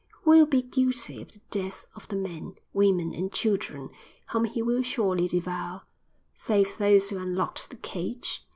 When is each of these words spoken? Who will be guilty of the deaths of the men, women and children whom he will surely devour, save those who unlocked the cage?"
Who 0.23 0.31
will 0.31 0.47
be 0.47 0.63
guilty 0.63 1.21
of 1.21 1.31
the 1.31 1.41
deaths 1.51 1.85
of 1.93 2.07
the 2.07 2.15
men, 2.15 2.55
women 2.73 3.13
and 3.13 3.31
children 3.31 3.91
whom 4.29 4.45
he 4.45 4.63
will 4.63 4.81
surely 4.81 5.27
devour, 5.27 5.83
save 6.33 6.75
those 6.79 7.11
who 7.11 7.19
unlocked 7.19 7.69
the 7.69 7.75
cage?" 7.75 8.43